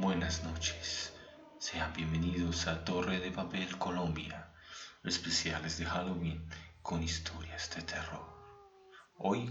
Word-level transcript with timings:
Buenas 0.00 0.42
noches. 0.42 1.12
Sean 1.58 1.92
bienvenidos 1.92 2.66
a 2.66 2.86
Torre 2.86 3.20
de 3.20 3.30
Papel 3.30 3.76
Colombia, 3.76 4.50
especiales 5.04 5.76
de 5.76 5.84
Halloween 5.84 6.48
con 6.80 7.02
historias 7.02 7.68
de 7.76 7.82
terror. 7.82 8.24
Hoy, 9.18 9.50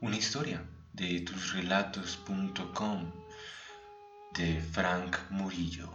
una 0.00 0.16
historia 0.16 0.64
de 0.94 1.20
tusrelatos.com 1.20 3.12
de 4.32 4.62
Frank 4.62 5.18
Murillo, 5.28 5.92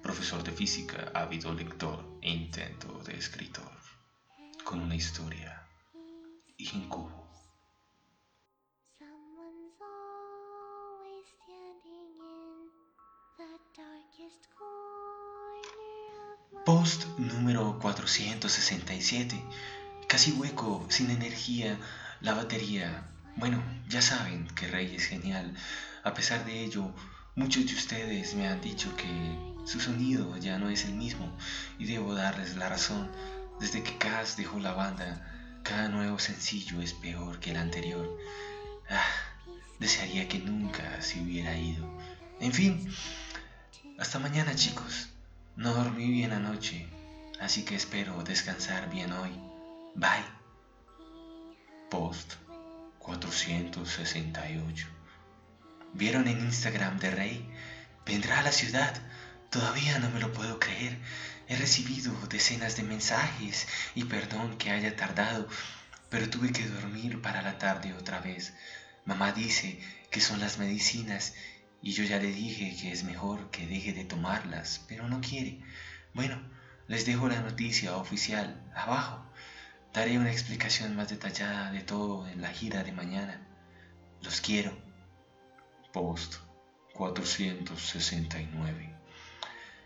profesor 0.00 0.44
de 0.44 0.52
física, 0.52 1.10
ávido 1.12 1.52
lector 1.52 2.06
e 2.22 2.30
intento 2.30 3.02
de 3.02 3.16
escritor, 3.16 3.72
con 4.62 4.78
una 4.78 4.94
historia 4.94 5.60
incubo. 6.56 7.23
Post 16.64 17.04
número 17.18 17.78
467. 17.78 19.42
Casi 20.08 20.32
hueco, 20.32 20.86
sin 20.88 21.10
energía, 21.10 21.78
la 22.20 22.32
batería. 22.34 23.06
Bueno, 23.36 23.62
ya 23.88 24.00
saben 24.00 24.46
que 24.54 24.68
Rey 24.68 24.94
es 24.94 25.04
genial. 25.04 25.54
A 26.02 26.14
pesar 26.14 26.44
de 26.46 26.64
ello, 26.64 26.90
muchos 27.36 27.66
de 27.66 27.74
ustedes 27.74 28.34
me 28.34 28.48
han 28.48 28.60
dicho 28.60 28.94
que 28.96 29.36
su 29.66 29.80
sonido 29.80 30.36
ya 30.38 30.58
no 30.58 30.68
es 30.68 30.84
el 30.84 30.94
mismo 30.94 31.36
y 31.78 31.84
debo 31.84 32.14
darles 32.14 32.56
la 32.56 32.68
razón. 32.68 33.10
Desde 33.60 33.82
que 33.82 33.98
Cass 33.98 34.36
dejó 34.36 34.58
la 34.58 34.72
banda, 34.72 35.60
cada 35.62 35.88
nuevo 35.88 36.18
sencillo 36.18 36.80
es 36.80 36.92
peor 36.92 37.40
que 37.40 37.50
el 37.50 37.56
anterior. 37.56 38.18
Ah, 38.88 39.04
desearía 39.78 40.28
que 40.28 40.38
nunca 40.38 41.00
se 41.02 41.20
hubiera 41.20 41.56
ido. 41.56 41.86
En 42.40 42.52
fin, 42.52 42.88
hasta 43.98 44.18
mañana 44.18 44.54
chicos. 44.54 45.08
No 45.56 45.72
dormí 45.72 46.10
bien 46.10 46.32
anoche, 46.32 46.88
así 47.40 47.64
que 47.64 47.76
espero 47.76 48.22
descansar 48.22 48.90
bien 48.90 49.12
hoy. 49.12 49.30
Bye. 49.94 50.24
Post 51.90 52.34
468. 52.98 54.88
¿Vieron 55.92 56.26
en 56.26 56.40
Instagram 56.40 56.98
de 56.98 57.10
Rey? 57.10 57.48
Vendrá 58.04 58.40
a 58.40 58.42
la 58.42 58.52
ciudad. 58.52 58.94
Todavía 59.50 59.98
no 60.00 60.10
me 60.10 60.20
lo 60.20 60.32
puedo 60.32 60.58
creer. 60.58 60.98
He 61.46 61.56
recibido 61.56 62.12
decenas 62.28 62.76
de 62.76 62.82
mensajes 62.82 63.68
y 63.94 64.04
perdón 64.04 64.58
que 64.58 64.70
haya 64.70 64.96
tardado, 64.96 65.46
pero 66.10 66.28
tuve 66.28 66.50
que 66.52 66.66
dormir 66.66 67.22
para 67.22 67.42
la 67.42 67.58
tarde 67.58 67.92
otra 67.92 68.20
vez. 68.20 68.54
Mamá 69.04 69.32
dice 69.32 69.78
que 70.10 70.20
son 70.20 70.40
las 70.40 70.58
medicinas 70.58 71.34
y 71.84 71.92
yo 71.92 72.02
ya 72.02 72.18
le 72.18 72.32
dije 72.32 72.74
que 72.80 72.90
es 72.90 73.04
mejor 73.04 73.50
que 73.50 73.66
deje 73.66 73.92
de 73.92 74.04
tomarlas, 74.04 74.82
pero 74.88 75.06
no 75.06 75.20
quiere. 75.20 75.60
Bueno, 76.14 76.40
les 76.88 77.04
dejo 77.04 77.28
la 77.28 77.42
noticia 77.42 77.98
oficial 77.98 78.64
abajo. 78.74 79.22
Daré 79.92 80.18
una 80.18 80.32
explicación 80.32 80.96
más 80.96 81.10
detallada 81.10 81.70
de 81.72 81.82
todo 81.82 82.26
en 82.26 82.40
la 82.40 82.48
gira 82.48 82.82
de 82.84 82.92
mañana. 82.92 83.46
Los 84.22 84.40
quiero. 84.40 84.74
Post 85.92 86.36
469. 86.94 88.94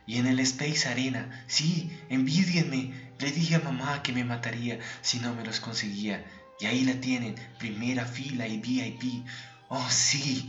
Y 0.06 0.18
en 0.18 0.28
el 0.28 0.38
Space 0.38 0.88
Arena, 0.88 1.44
sí, 1.48 1.90
envidienme. 2.08 2.92
Le 3.18 3.32
dije 3.32 3.56
a 3.56 3.58
mamá 3.58 4.04
que 4.04 4.12
me 4.12 4.22
mataría 4.22 4.78
si 5.02 5.18
no 5.18 5.34
me 5.34 5.44
los 5.44 5.58
conseguía. 5.58 6.24
Y 6.60 6.66
ahí 6.66 6.84
la 6.84 7.00
tienen, 7.00 7.34
primera 7.58 8.04
fila 8.04 8.46
y 8.46 8.58
VIP. 8.58 9.26
Oh, 9.68 9.90
sí, 9.90 10.48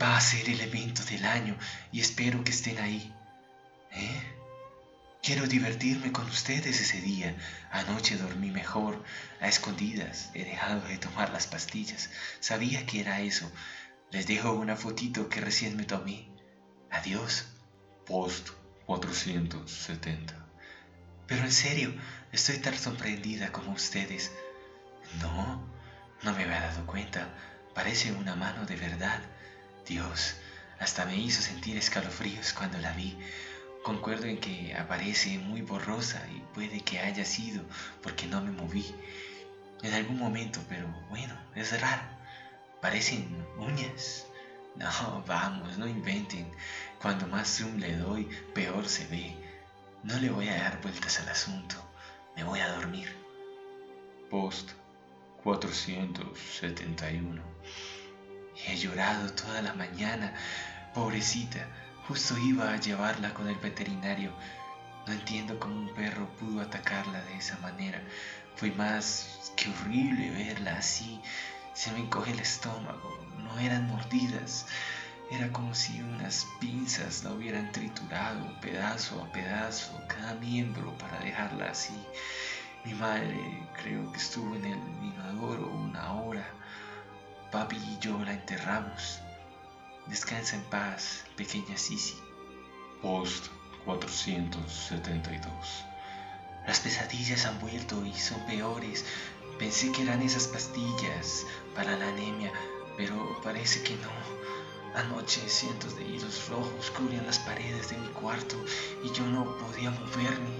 va 0.00 0.16
a 0.16 0.20
ser 0.20 0.48
el 0.48 0.60
evento 0.60 1.02
del 1.04 1.24
año 1.24 1.56
y 1.92 2.00
espero 2.00 2.44
que 2.44 2.50
estén 2.50 2.78
ahí. 2.78 3.12
¿Eh? 3.92 4.36
Quiero 5.22 5.46
divertirme 5.46 6.12
con 6.12 6.26
ustedes 6.26 6.80
ese 6.80 7.00
día. 7.00 7.36
Anoche 7.72 8.16
dormí 8.16 8.50
mejor, 8.50 9.02
a 9.40 9.48
escondidas. 9.48 10.30
He 10.34 10.44
dejado 10.44 10.80
de 10.82 10.98
tomar 10.98 11.30
las 11.30 11.46
pastillas. 11.46 12.10
Sabía 12.40 12.86
que 12.86 13.00
era 13.00 13.20
eso. 13.20 13.50
Les 14.12 14.26
dejo 14.26 14.52
una 14.52 14.76
fotito 14.76 15.28
que 15.28 15.40
recién 15.40 15.76
me 15.76 15.84
tomé. 15.84 16.30
Adiós. 16.90 17.46
Post 18.06 18.50
470. 18.86 20.46
Pero 21.26 21.42
en 21.42 21.52
serio, 21.52 21.92
estoy 22.30 22.58
tan 22.58 22.78
sorprendida 22.78 23.50
como 23.50 23.72
ustedes. 23.72 24.30
No, 25.20 25.60
no 26.22 26.32
me 26.34 26.44
había 26.44 26.60
dado 26.60 26.86
cuenta. 26.86 27.28
Parece 27.74 28.12
una 28.12 28.36
mano 28.36 28.64
de 28.64 28.76
verdad. 28.76 29.20
Dios, 29.86 30.34
hasta 30.80 31.04
me 31.04 31.16
hizo 31.16 31.40
sentir 31.42 31.76
escalofríos 31.76 32.52
cuando 32.52 32.78
la 32.78 32.92
vi. 32.92 33.16
Concuerdo 33.84 34.24
en 34.26 34.38
que 34.38 34.74
aparece 34.74 35.38
muy 35.38 35.62
borrosa 35.62 36.26
y 36.34 36.40
puede 36.54 36.80
que 36.80 36.98
haya 36.98 37.24
sido 37.24 37.62
porque 38.02 38.26
no 38.26 38.40
me 38.40 38.50
moví 38.50 38.84
en 39.82 39.94
algún 39.94 40.18
momento, 40.18 40.60
pero 40.68 40.88
bueno, 41.08 41.38
es 41.54 41.80
raro. 41.80 42.02
Parecen 42.80 43.28
uñas. 43.58 44.26
No, 44.74 45.22
vamos, 45.26 45.78
no 45.78 45.86
inventen. 45.86 46.50
Cuando 47.00 47.28
más 47.28 47.48
zoom 47.58 47.76
le 47.78 47.96
doy, 47.96 48.28
peor 48.54 48.88
se 48.88 49.06
ve. 49.06 49.36
No 50.02 50.18
le 50.18 50.30
voy 50.30 50.48
a 50.48 50.56
dar 50.56 50.82
vueltas 50.82 51.20
al 51.20 51.28
asunto. 51.28 51.76
Me 52.34 52.42
voy 52.42 52.58
a 52.60 52.72
dormir. 52.72 53.08
Post 54.30 54.72
471. 55.44 57.42
He 58.64 58.76
llorado 58.76 59.32
toda 59.32 59.60
la 59.60 59.74
mañana. 59.74 60.32
Pobrecita, 60.94 61.66
justo 62.08 62.38
iba 62.38 62.72
a 62.72 62.80
llevarla 62.80 63.34
con 63.34 63.48
el 63.48 63.56
veterinario. 63.56 64.32
No 65.06 65.12
entiendo 65.12 65.58
cómo 65.60 65.74
un 65.74 65.94
perro 65.94 66.26
pudo 66.36 66.62
atacarla 66.62 67.20
de 67.22 67.36
esa 67.36 67.58
manera. 67.58 68.00
Fue 68.56 68.70
más 68.70 69.52
que 69.56 69.68
horrible 69.70 70.30
verla 70.30 70.78
así. 70.78 71.20
Se 71.74 71.92
me 71.92 71.98
encoge 72.00 72.32
el 72.32 72.40
estómago. 72.40 73.18
No 73.38 73.58
eran 73.58 73.86
mordidas. 73.88 74.66
Era 75.30 75.52
como 75.52 75.74
si 75.74 76.00
unas 76.00 76.46
pinzas 76.60 77.24
la 77.24 77.32
hubieran 77.32 77.70
triturado 77.72 78.58
pedazo 78.60 79.22
a 79.22 79.32
pedazo 79.32 80.00
cada 80.08 80.34
miembro 80.34 80.96
para 80.98 81.18
dejarla 81.20 81.70
así. 81.70 82.00
Mi 82.84 82.94
madre 82.94 83.68
creo 83.82 84.10
que 84.12 84.18
estuvo 84.18 84.54
en 84.54 84.64
el 84.64 84.78
inodoro 85.02 85.68
una 85.68 86.12
hora. 86.12 86.55
Papi 87.52 87.76
y 87.76 87.98
yo 88.00 88.18
la 88.24 88.32
enterramos. 88.32 89.20
Descansa 90.06 90.56
en 90.56 90.64
paz, 90.64 91.22
pequeña 91.36 91.76
Sisi. 91.76 92.16
Post 93.00 93.46
472. 93.84 95.84
Las 96.66 96.80
pesadillas 96.80 97.46
han 97.46 97.60
vuelto 97.60 98.04
y 98.04 98.12
son 98.14 98.40
peores. 98.46 99.04
Pensé 99.60 99.92
que 99.92 100.02
eran 100.02 100.22
esas 100.22 100.48
pastillas 100.48 101.46
para 101.76 101.96
la 101.96 102.08
anemia, 102.08 102.50
pero 102.96 103.40
parece 103.44 103.84
que 103.84 103.94
no. 103.94 104.10
Anoche 104.96 105.48
cientos 105.48 105.96
de 105.96 106.04
hilos 106.04 106.48
rojos 106.48 106.90
cubrían 106.90 107.26
las 107.26 107.38
paredes 107.38 107.90
de 107.90 107.98
mi 107.98 108.08
cuarto 108.08 108.56
y 109.04 109.12
yo 109.12 109.24
no 109.24 109.56
podía 109.58 109.92
moverme. 109.92 110.58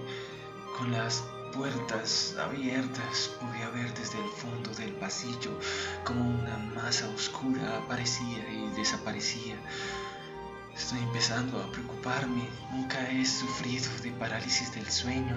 Con 0.79 0.93
las 0.93 1.25
puertas 1.57 2.37
abiertas 2.39 3.31
podía 3.41 3.71
ver 3.71 3.93
desde 3.95 4.19
el 4.19 4.29
fondo 4.31 4.71
del 4.75 4.93
pasillo 4.93 5.59
como 6.05 6.29
una 6.29 6.57
masa 6.75 7.09
oscura 7.09 7.79
aparecía 7.79 8.49
y 8.51 8.69
desaparecía. 8.77 9.57
Estoy 10.75 10.99
empezando 10.99 11.63
a 11.63 11.73
preocuparme. 11.73 12.47
Nunca 12.73 13.11
he 13.11 13.25
sufrido 13.25 13.89
de 14.03 14.11
parálisis 14.13 14.75
del 14.75 14.91
sueño. 14.91 15.37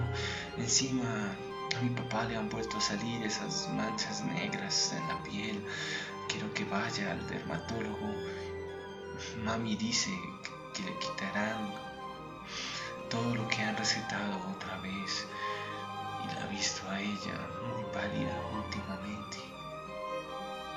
Encima 0.58 1.34
a 1.76 1.80
mi 1.82 1.90
papá 1.90 2.24
le 2.24 2.36
han 2.36 2.50
vuelto 2.50 2.76
a 2.76 2.80
salir 2.80 3.22
esas 3.22 3.68
manchas 3.70 4.22
negras 4.22 4.92
en 4.92 5.08
la 5.08 5.22
piel. 5.22 5.64
Quiero 6.28 6.52
que 6.52 6.64
vaya 6.64 7.12
al 7.12 7.26
dermatólogo. 7.28 8.14
Mami 9.44 9.74
dice 9.76 10.10
que 10.74 10.82
le 10.82 10.98
quitarán 10.98 11.72
todo 13.08 13.34
lo 13.34 13.48
que 13.48 13.62
han 13.62 13.76
recetado 13.76 14.38
otra 14.54 14.78
vez 14.78 15.26
últimamente. 18.54 19.38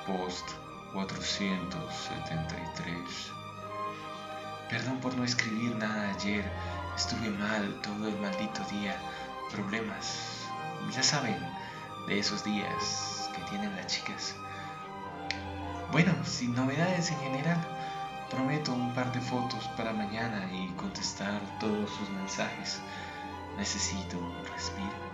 Post 0.06 0.46
473. 0.92 3.32
Perdón 4.68 5.00
por 5.00 5.16
no 5.16 5.24
escribir 5.24 5.74
nada 5.76 6.12
ayer. 6.14 6.44
Estuve 6.94 7.30
mal 7.30 7.80
todo 7.82 8.08
el 8.08 8.18
maldito 8.18 8.62
día. 8.70 8.94
Problemas, 9.50 10.46
ya 10.92 11.02
saben, 11.02 11.38
de 12.06 12.18
esos 12.18 12.44
días 12.44 13.30
que 13.34 13.40
tienen 13.50 13.74
las 13.76 13.86
chicas. 13.86 14.34
Bueno, 15.92 16.12
sin 16.24 16.54
novedades 16.54 17.10
en 17.10 17.18
general, 17.20 17.58
prometo 18.30 18.72
un 18.72 18.92
par 18.94 19.12
de 19.12 19.20
fotos 19.20 19.68
para 19.76 19.92
mañana 19.92 20.50
y 20.52 20.68
contestar 20.74 21.40
todos 21.60 21.90
sus 21.90 22.08
mensajes. 22.10 22.80
Necesito 23.56 24.18
un 24.18 24.44
respiro. 24.52 25.13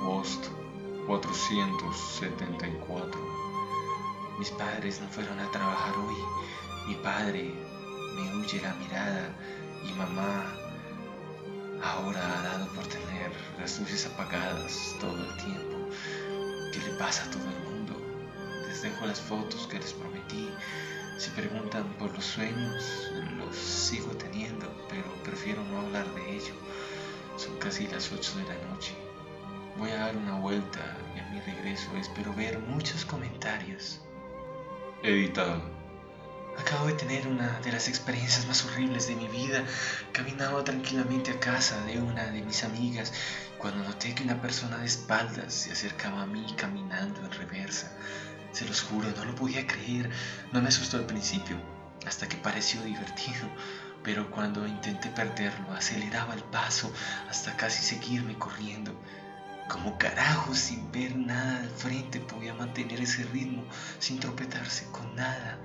Post 0.00 0.48
474. 1.06 3.20
Mis 4.38 4.50
padres 4.50 5.00
no 5.00 5.08
fueron 5.08 5.40
a 5.40 5.50
trabajar 5.50 5.96
hoy. 5.98 6.14
Mi 6.86 6.94
padre 6.94 7.52
me 8.14 8.36
huye 8.36 8.60
la 8.60 8.74
mirada 8.74 9.34
y 9.84 9.92
mamá 9.94 10.54
ahora 11.82 12.20
ha 12.20 12.42
dado 12.42 12.68
por 12.68 12.86
tener 12.86 13.32
las 13.58 13.80
luces 13.80 14.06
apagadas 14.06 14.94
todo 15.00 15.16
el 15.16 15.36
tiempo. 15.36 15.88
¿Qué 16.72 16.78
le 16.78 16.90
pasa 16.98 17.24
a 17.24 17.30
todo 17.30 17.42
el 17.42 17.58
mundo? 17.72 17.94
Les 18.68 18.82
dejo 18.82 19.06
las 19.06 19.20
fotos 19.20 19.66
que 19.66 19.78
les 19.78 19.92
prometí. 19.92 20.48
Si 21.18 21.30
preguntan 21.30 21.84
por 21.98 22.14
los 22.14 22.24
sueños, 22.24 23.10
los 23.36 23.56
sigo 23.56 24.12
teniendo, 24.12 24.68
pero 24.88 25.12
prefiero 25.24 25.64
no 25.64 25.80
hablar 25.80 26.06
de 26.14 26.36
ello. 26.36 26.54
Son 27.36 27.58
casi 27.58 27.88
las 27.88 28.12
8 28.12 28.38
de 28.38 28.44
la 28.44 28.54
noche. 28.70 29.07
Voy 29.78 29.92
a 29.92 29.98
dar 29.98 30.16
una 30.16 30.40
vuelta 30.40 30.80
y 31.14 31.20
a 31.20 31.28
mi 31.28 31.40
regreso 31.40 31.96
espero 31.96 32.34
ver 32.34 32.58
muchos 32.58 33.04
comentarios. 33.04 34.00
Editado. 35.04 35.62
Acabo 36.58 36.88
de 36.88 36.94
tener 36.94 37.28
una 37.28 37.60
de 37.60 37.70
las 37.70 37.86
experiencias 37.86 38.48
más 38.48 38.64
horribles 38.64 39.06
de 39.06 39.14
mi 39.14 39.28
vida. 39.28 39.62
Caminaba 40.10 40.64
tranquilamente 40.64 41.30
a 41.30 41.38
casa 41.38 41.80
de 41.84 42.00
una 42.00 42.26
de 42.26 42.42
mis 42.42 42.64
amigas 42.64 43.12
cuando 43.56 43.84
noté 43.84 44.16
que 44.16 44.24
una 44.24 44.42
persona 44.42 44.78
de 44.78 44.86
espaldas 44.86 45.54
se 45.54 45.70
acercaba 45.70 46.22
a 46.22 46.26
mí 46.26 46.44
caminando 46.56 47.20
en 47.20 47.30
reversa. 47.30 47.92
Se 48.50 48.66
los 48.66 48.82
juro, 48.82 49.08
no 49.16 49.26
lo 49.26 49.36
podía 49.36 49.64
creer. 49.64 50.10
No 50.50 50.60
me 50.60 50.70
asustó 50.70 50.96
al 50.96 51.06
principio, 51.06 51.56
hasta 52.04 52.28
que 52.28 52.36
pareció 52.36 52.82
divertido. 52.82 53.48
Pero 54.02 54.28
cuando 54.32 54.66
intenté 54.66 55.08
perderlo, 55.10 55.72
aceleraba 55.72 56.34
el 56.34 56.42
paso 56.42 56.92
hasta 57.30 57.56
casi 57.56 57.80
seguirme 57.80 58.36
corriendo. 58.36 59.00
Como 59.68 59.98
carajo, 59.98 60.54
sin 60.54 60.90
ver 60.90 61.14
nada 61.14 61.60
al 61.60 61.68
frente, 61.68 62.20
podía 62.20 62.54
mantener 62.54 63.02
ese 63.02 63.24
ritmo 63.24 63.62
sin 63.98 64.18
tropezarse 64.18 64.86
con 64.92 65.14
nada. 65.14 65.58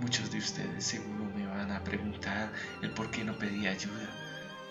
Muchos 0.00 0.30
de 0.30 0.38
ustedes 0.38 0.84
seguro 0.84 1.24
me 1.34 1.44
van 1.46 1.72
a 1.72 1.82
preguntar 1.82 2.52
el 2.80 2.90
por 2.92 3.10
qué 3.10 3.24
no 3.24 3.36
pedía 3.36 3.72
ayuda. 3.72 4.08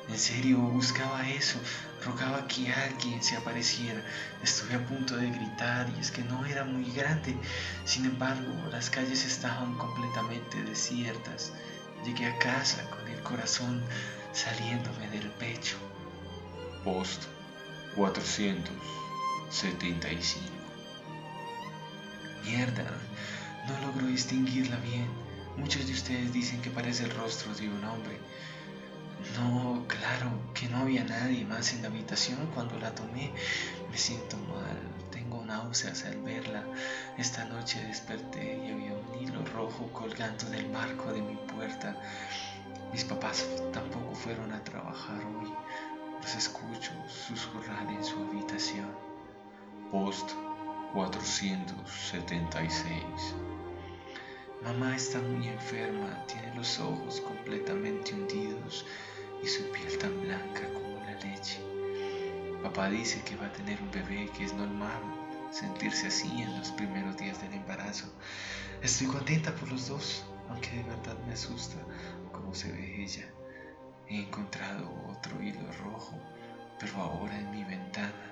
En 0.08 0.18
serio, 0.18 0.60
buscaba 0.60 1.28
eso, 1.30 1.60
rogaba 2.06 2.48
que 2.48 2.72
alguien 2.72 3.22
se 3.22 3.36
apareciera. 3.36 4.02
Estuve 4.42 4.76
a 4.76 4.86
punto 4.88 5.18
de 5.18 5.30
gritar 5.30 5.90
y 5.90 6.00
es 6.00 6.10
que 6.10 6.24
no 6.24 6.46
era 6.46 6.64
muy 6.64 6.90
grande. 6.92 7.36
Sin 7.84 8.06
embargo, 8.06 8.54
las 8.72 8.90
calles 8.90 9.26
estaban 9.26 9.78
completamente 9.78 10.64
desiertas. 10.64 11.52
Llegué 12.06 12.28
a 12.28 12.40
casa 12.40 12.90
con 12.90 13.06
el 13.10 13.22
corazón 13.24 13.84
saliéndome 14.32 15.10
del 15.10 15.30
pecho. 15.32 15.78
Post 16.86 17.24
475. 17.96 20.42
Mierda, 22.46 22.86
no 23.68 23.88
logro 23.88 24.08
distinguirla 24.08 24.78
bien. 24.78 25.08
Muchos 25.58 25.86
de 25.86 25.94
ustedes 25.94 26.32
dicen 26.32 26.62
que 26.62 26.70
parece 26.70 27.04
el 27.04 27.12
rostro 27.12 27.54
de 27.54 27.68
un 27.70 27.84
hombre. 27.84 28.18
No, 29.36 29.86
claro, 29.88 30.32
que 30.54 30.68
no 30.68 30.80
había 30.80 31.04
nadie 31.04 31.46
más 31.46 31.74
en 31.74 31.84
la 31.84 31.90
habitación 31.90 32.50
cuando 32.56 32.80
la 32.80 32.96
tomé. 32.96 33.32
Me 33.92 33.98
siento 33.98 34.38
mal, 34.38 34.80
tengo 35.12 35.44
náuseas 35.46 36.06
al 36.06 36.22
verla. 36.22 36.64
Esta 37.18 37.46
noche 37.46 37.84
desperté 37.86 38.58
y 38.58 38.72
había 38.72 38.94
un 38.94 39.20
hilo 39.22 39.46
rojo 39.54 39.92
colgando 39.94 40.46
del 40.46 40.70
marco 40.70 41.14
de 41.14 41.22
mi 41.22 41.36
puerta. 41.36 41.96
Mis 42.92 43.04
papás 43.04 43.46
tampoco 43.72 44.16
fueron 44.16 44.52
a 44.54 44.64
trabajar 44.64 45.24
hoy. 45.24 45.54
Los 46.22 46.36
escucho 46.36 46.92
susurrar. 47.08 47.71
Post 49.92 50.32
476. 50.94 53.36
Mamá 54.64 54.96
está 54.96 55.20
muy 55.20 55.50
enferma, 55.50 56.26
tiene 56.28 56.56
los 56.56 56.80
ojos 56.80 57.20
completamente 57.20 58.14
hundidos 58.14 58.86
y 59.44 59.48
su 59.48 59.70
piel 59.72 59.98
tan 59.98 60.22
blanca 60.22 60.62
como 60.72 60.96
la 61.04 61.20
leche. 61.20 61.60
Papá 62.64 62.90
dice 62.90 63.22
que 63.24 63.36
va 63.36 63.48
a 63.48 63.52
tener 63.52 63.82
un 63.82 63.92
bebé, 63.92 64.30
que 64.38 64.46
es 64.46 64.54
normal 64.54 65.02
sentirse 65.52 66.08
así 66.08 66.42
en 66.42 66.58
los 66.58 66.72
primeros 66.72 67.18
días 67.18 67.42
del 67.42 67.54
embarazo. 67.54 68.08
Estoy 68.82 69.08
contenta 69.08 69.54
por 69.56 69.70
los 69.70 69.90
dos, 69.90 70.24
aunque 70.48 70.72
de 70.72 70.84
verdad 70.84 71.18
me 71.28 71.34
asusta 71.34 71.76
cómo 72.32 72.56
se 72.56 72.72
ve 72.72 73.04
ella. 73.04 73.28
He 74.08 74.22
encontrado 74.22 74.90
otro 75.10 75.44
hilo 75.44 75.70
rojo, 75.84 76.18
pero 76.80 76.96
ahora 76.96 77.38
en 77.38 77.52
mi 77.52 77.66
ventana. 77.66 78.31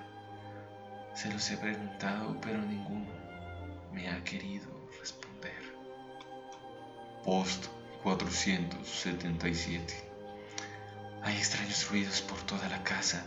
Se 1.14 1.30
los 1.30 1.50
he 1.50 1.56
preguntado, 1.56 2.40
pero 2.40 2.58
ninguno 2.62 3.10
me 3.92 4.08
ha 4.08 4.22
querido 4.24 4.68
responder. 4.98 5.62
Post 7.24 7.66
477. 8.02 9.94
Hay 11.22 11.36
extraños 11.36 11.90
ruidos 11.90 12.22
por 12.22 12.40
toda 12.42 12.68
la 12.68 12.82
casa. 12.82 13.24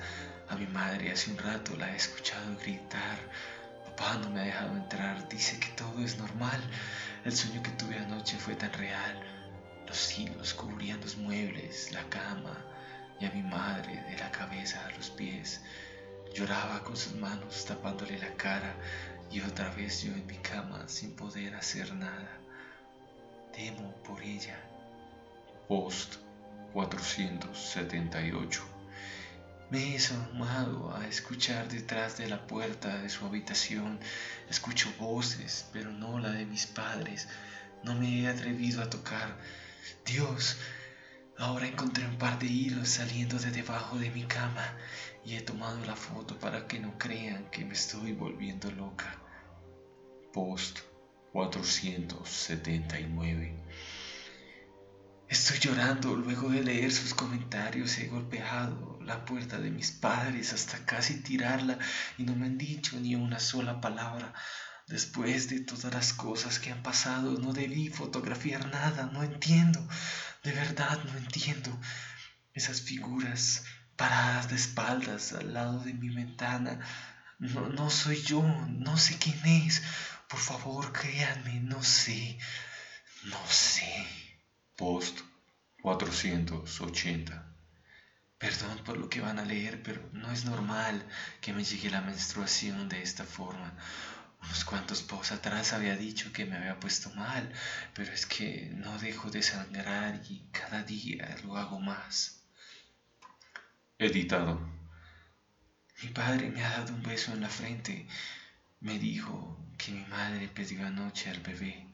A 0.49 0.55
mi 0.55 0.65
madre 0.67 1.11
hace 1.11 1.29
un 1.31 1.37
rato 1.37 1.75
la 1.77 1.91
he 1.91 1.95
escuchado 1.95 2.57
gritar. 2.61 3.19
Papá 3.85 4.17
no 4.17 4.29
me 4.31 4.41
ha 4.41 4.45
dejado 4.45 4.75
entrar. 4.75 5.29
Dice 5.29 5.59
que 5.59 5.67
todo 5.69 6.03
es 6.03 6.17
normal. 6.17 6.59
El 7.25 7.35
sueño 7.35 7.61
que 7.61 7.71
tuve 7.71 7.99
anoche 7.99 8.37
fue 8.37 8.55
tan 8.55 8.73
real. 8.73 9.21
Los 9.87 10.17
hilos 10.17 10.53
cubrían 10.53 11.01
los 11.01 11.17
muebles, 11.17 11.91
la 11.91 12.03
cama 12.09 12.57
y 13.19 13.25
a 13.25 13.31
mi 13.31 13.43
madre 13.43 14.01
de 14.09 14.17
la 14.17 14.31
cabeza 14.31 14.83
a 14.87 14.91
los 14.97 15.11
pies. 15.11 15.61
Lloraba 16.33 16.83
con 16.83 16.97
sus 16.97 17.13
manos 17.15 17.63
tapándole 17.65 18.17
la 18.17 18.33
cara 18.35 18.75
y 19.29 19.41
otra 19.41 19.69
vez 19.75 20.01
yo 20.01 20.11
en 20.13 20.25
mi 20.25 20.37
cama 20.37 20.83
sin 20.87 21.15
poder 21.15 21.53
hacer 21.53 21.93
nada. 21.93 22.39
Temo 23.53 23.93
por 24.03 24.19
ella. 24.23 24.59
Post 25.67 26.15
478. 26.73 28.63
Me 29.69 29.93
he 29.93 29.97
asomado 29.97 30.95
a 30.95 31.07
escuchar 31.07 31.67
detrás 31.67 32.17
de 32.17 32.27
la 32.27 32.47
puerta 32.47 32.97
de 32.97 33.09
su 33.09 33.25
habitación. 33.27 33.99
Escucho 34.49 34.91
voces, 34.99 35.67
pero 35.71 35.91
no 35.91 36.17
la 36.17 36.31
de 36.31 36.45
mis 36.45 36.65
padres. 36.65 37.27
No 37.83 37.93
me 37.93 38.21
he 38.21 38.27
atrevido 38.27 38.81
a 38.81 38.89
tocar. 38.89 39.37
Dios, 40.05 40.57
ahora 41.37 41.67
encontré 41.67 42.05
un 42.05 42.17
par 42.17 42.37
de 42.39 42.47
hilos 42.47 42.89
saliendo 42.89 43.37
de 43.39 43.51
debajo 43.51 43.97
de 43.97 44.09
mi 44.11 44.23
cama 44.23 44.77
y 45.25 45.35
he 45.35 45.41
tomado 45.41 45.83
la 45.85 45.95
foto 45.95 46.37
para 46.39 46.67
que 46.67 46.79
no 46.79 46.97
crean 46.97 47.49
que 47.51 47.63
me 47.65 47.73
estoy 47.73 48.13
volviendo 48.13 48.71
loca. 48.71 49.19
Post 50.33 50.79
479. 51.31 53.55
Estoy 55.27 55.57
llorando 55.57 56.15
luego 56.15 56.49
de 56.49 56.63
leer 56.63 56.91
sus 56.91 57.15
comentarios. 57.15 57.97
He 57.97 58.05
golpeado 58.07 58.99
la 59.01 59.25
puerta 59.25 59.57
de 59.57 59.71
mis 59.71 59.91
padres 59.91 60.53
hasta 60.53 60.85
casi 60.85 61.23
tirarla 61.23 61.79
y 62.19 62.23
no 62.23 62.35
me 62.35 62.45
han 62.45 62.59
dicho 62.59 62.99
ni 62.99 63.15
una 63.15 63.39
sola 63.39 63.81
palabra. 63.81 64.35
Después 64.87 65.49
de 65.49 65.61
todas 65.61 65.93
las 65.93 66.13
cosas 66.13 66.59
que 66.59 66.71
han 66.71 66.83
pasado, 66.83 67.39
no 67.39 67.53
debí 67.53 67.89
fotografiar 67.89 68.69
nada. 68.69 69.09
No 69.11 69.23
entiendo. 69.23 69.87
De 70.43 70.51
verdad 70.51 71.03
no 71.05 71.17
entiendo. 71.17 71.77
Esas 72.53 72.81
figuras 72.81 73.63
paradas 73.95 74.49
de 74.49 74.55
espaldas 74.55 75.33
al 75.33 75.53
lado 75.53 75.79
de 75.79 75.93
mi 75.93 76.09
ventana. 76.09 76.79
No, 77.39 77.69
no 77.69 77.89
soy 77.89 78.21
yo. 78.21 78.43
No 78.43 78.97
sé 78.97 79.17
quién 79.17 79.45
es. 79.45 79.81
Por 80.33 80.41
favor, 80.41 80.91
créanme, 80.91 81.59
no 81.59 81.83
sé, 81.83 82.39
no 83.25 83.37
sé. 83.47 84.07
Post 84.75 85.19
480. 85.83 87.55
Perdón 88.39 88.79
por 88.83 88.97
lo 88.97 89.09
que 89.09 89.21
van 89.21 89.37
a 89.37 89.45
leer, 89.45 89.83
pero 89.83 90.09
no 90.11 90.31
es 90.31 90.45
normal 90.45 91.07
que 91.39 91.53
me 91.53 91.63
llegue 91.63 91.91
la 91.91 92.01
menstruación 92.01 92.89
de 92.89 93.03
esta 93.03 93.25
forma. 93.25 93.77
Unos 94.45 94.65
cuantos 94.65 95.01
posts 95.01 95.31
atrás 95.31 95.73
había 95.73 95.95
dicho 95.95 96.31
que 96.33 96.45
me 96.45 96.57
había 96.57 96.79
puesto 96.79 97.09
mal, 97.11 97.51
pero 97.93 98.11
es 98.11 98.25
que 98.25 98.69
no 98.75 98.97
dejo 98.99 99.31
de 99.31 99.41
sangrar 99.41 100.21
y 100.29 100.43
cada 100.51 100.83
día 100.83 101.35
lo 101.43 101.57
hago 101.57 101.79
más. 101.79 102.39
Editado. 103.97 104.59
Mi 106.01 106.09
padre 106.09 106.49
me 106.49 106.63
ha 106.63 106.71
dado 106.77 106.93
un 106.93 107.03
beso 107.03 107.31
en 107.31 107.41
la 107.41 107.49
frente. 107.49 108.05
Me 108.81 108.99
dijo 108.99 109.57
que 109.77 109.91
mi 109.91 110.05
madre 110.05 110.49
pidió 110.49 110.85
anoche 110.85 111.29
al 111.29 111.39
bebé. 111.39 111.87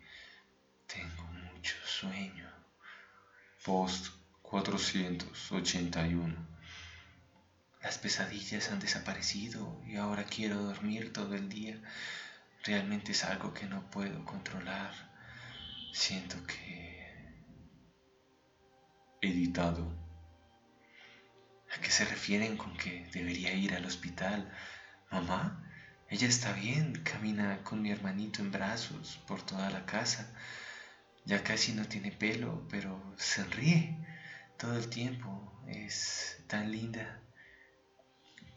Tengo 0.88 1.24
mucho 1.24 1.76
sueño. 1.86 2.50
Post 3.64 4.08
481. 4.42 6.36
Las 7.84 7.98
pesadillas 8.00 8.72
han 8.72 8.80
desaparecido 8.80 9.82
y 9.86 9.98
ahora 9.98 10.24
quiero 10.24 10.64
dormir 10.64 11.14
todo 11.14 11.36
el 11.36 11.48
día. 11.48 11.80
Realmente 12.64 13.14
es 13.14 13.24
algo 13.24 13.54
que 13.54 13.66
no 13.66 13.90
puedo 13.90 14.26
controlar. 14.26 14.92
Siento 15.94 16.36
que... 16.46 16.90
Editado. 19.22 19.88
¿A 21.76 21.82
qué 21.82 21.92
se 21.92 22.06
refieren 22.06 22.58
con 22.58 22.76
que 22.76 23.08
debería 23.14 23.54
ir 23.54 23.76
al 23.76 23.86
hospital? 23.86 24.52
Mamá, 25.12 25.64
ella 26.10 26.28
está 26.28 26.54
bien, 26.54 26.94
camina 27.04 27.64
con 27.64 27.82
mi 27.82 27.92
hermanito 27.92 28.42
en 28.42 28.52
brazos 28.52 29.20
por 29.28 29.42
toda 29.44 29.70
la 29.70 29.86
casa. 29.86 30.28
Ya 31.26 31.44
casi 31.44 31.74
no 31.74 31.86
tiene 31.86 32.12
pelo, 32.12 32.68
pero 32.70 33.00
sonríe 33.18 33.98
todo 34.58 34.78
el 34.78 34.90
tiempo. 34.90 35.54
Es 35.68 36.42
tan 36.48 36.72
linda. 36.72 37.22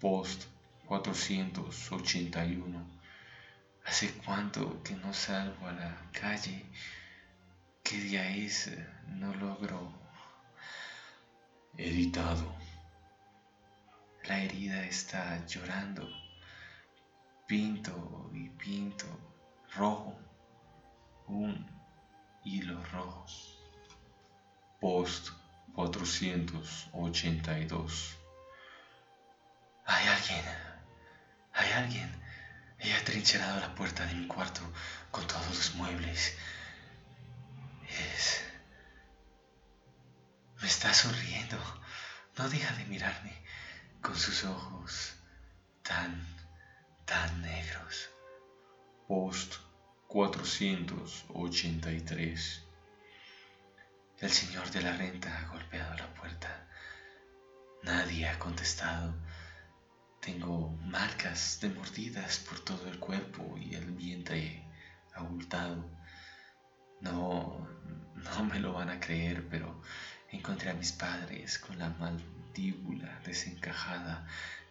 Post 0.01 0.45
481. 0.87 3.02
¿Hace 3.85 4.13
cuánto 4.25 4.81
que 4.83 4.95
no 4.95 5.13
salgo 5.13 5.67
a 5.67 5.73
la 5.73 5.97
calle? 6.13 6.65
¿Qué 7.83 7.97
día 7.97 8.31
es? 8.31 8.71
No 9.07 9.35
logro. 9.35 9.93
Editado. 11.77 12.55
La 14.25 14.39
herida 14.39 14.85
está 14.85 15.45
llorando. 15.47 16.09
Pinto 17.47 18.31
y 18.33 18.49
pinto. 18.51 19.07
Rojo. 19.75 20.17
Un 21.27 21.67
hilo 22.45 22.81
rojo. 22.93 23.27
Post 24.81 25.31
482. 25.75 28.17
Hay 29.87 30.07
alguien. 30.07 30.45
Hay 31.53 31.73
alguien. 31.73 32.22
Ella 33.03 33.03
ha 33.03 33.15
trincherado 33.15 33.61
la 33.61 33.75
puerta 33.75 34.07
de 34.07 34.15
mi 34.15 34.29
cuarto 34.29 34.61
con 35.11 35.27
todos 35.27 35.49
los 35.49 35.75
muebles. 35.75 36.37
Es... 37.89 38.45
Me 40.61 40.69
está 40.69 40.95
sonriendo. 40.95 41.59
No 42.39 42.49
deja 42.49 42.73
de 42.77 42.85
mirarme 42.85 43.37
con 44.01 44.17
sus 44.17 44.45
ojos 44.45 45.15
tan, 45.83 46.25
tan 47.05 47.43
negros. 47.43 48.09
Post 49.09 49.57
483. 50.07 52.63
El 54.21 54.31
señor 54.31 54.71
de 54.71 54.81
la 54.81 54.97
renta 54.97 55.41
ha 55.41 55.49
golpeado 55.49 55.97
la 55.97 56.15
puerta. 56.15 56.69
Nadie 57.83 58.29
ha 58.29 58.39
contestado. 58.39 59.13
Tengo 60.23 60.71
marcas 60.85 61.59
de 61.61 61.69
mordidas 61.69 62.39
por 62.39 62.61
todo 62.61 62.87
el 62.87 63.01
cuerpo 63.01 63.59
y 63.59 63.75
el 63.75 63.91
vientre 63.91 64.65
abultado. 65.15 65.91
No, 67.01 67.67
no 68.15 68.45
me 68.45 68.61
lo 68.61 68.73
van 68.73 68.89
a 68.89 69.01
creer, 69.01 69.49
pero 69.49 69.83
encontré 70.31 70.71
a 70.71 70.75
mis 70.75 70.93
padres 70.93 71.59
con 71.59 71.77
la 71.77 71.89
mandíbula 71.89 73.19
desencajada 73.25 74.25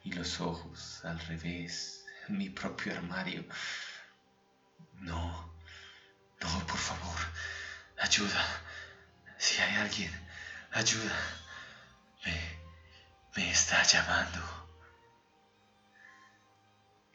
y 0.06 0.14
los 0.14 0.40
ojos 0.40 1.04
al 1.04 1.20
revés 1.20 2.06
en 2.30 2.38
mi 2.38 2.50
propio 2.50 2.94
armario. 2.96 3.44
No, 5.02 5.54
no, 6.40 6.66
por 6.66 6.78
favor, 6.78 7.20
ayuda. 8.00 8.46
Si 9.38 9.62
hay 9.62 9.76
alguien, 9.76 10.14
ayuda. 10.72 11.20
Me, 12.26 12.40
me 13.36 13.52
está 13.52 13.84
llamando. 13.84 14.61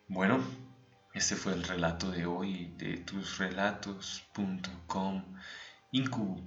Bueno, 0.09 0.41
este 1.15 1.35
fue 1.35 1.53
el 1.53 1.65
relato 1.65 2.13
de 2.13 2.27
hoy 2.27 2.73
de 2.79 2.99
tusrelatos.com 2.99 5.25
Incubo. 5.91 6.41